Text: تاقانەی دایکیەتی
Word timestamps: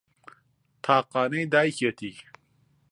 تاقانەی 0.83 1.45
دایکیەتی 1.53 2.11